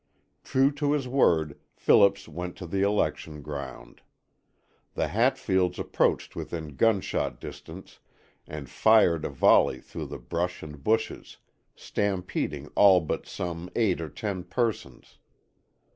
True 0.43 0.71
to 0.71 0.93
his 0.93 1.07
word, 1.07 1.59
Phillips 1.75 2.27
went 2.27 2.55
to 2.55 2.65
the 2.65 2.81
election 2.81 3.43
ground. 3.43 4.01
The 4.95 5.09
Hatfields 5.09 5.77
approached 5.77 6.35
within 6.35 6.75
gunshot 6.75 7.39
distance 7.39 7.99
and 8.47 8.67
fired 8.67 9.23
a 9.25 9.29
volley 9.29 9.79
through 9.79 10.07
the 10.07 10.17
brush 10.17 10.63
and 10.63 10.83
bushes, 10.83 11.37
stampeding 11.75 12.67
all 12.73 12.99
but 12.99 13.27
some 13.27 13.69
eight 13.75 14.01
or 14.01 14.09
ten 14.09 14.43
persons. 14.43 15.19